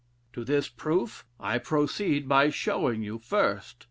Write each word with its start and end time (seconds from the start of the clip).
To 0.33 0.43
this 0.43 0.67
proof 0.67 1.25
I 1.39 1.59
proceed, 1.59 2.27
by 2.27 2.49
showing 2.49 3.03
you: 3.03 3.19
1st. 3.19 3.75